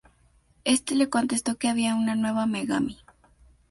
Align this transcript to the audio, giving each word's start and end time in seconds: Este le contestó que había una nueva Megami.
Este 0.63 0.95
le 0.95 1.11
contestó 1.11 1.57
que 1.59 1.67
había 1.69 1.93
una 1.93 2.15
nueva 2.15 2.47
Megami. 2.47 2.97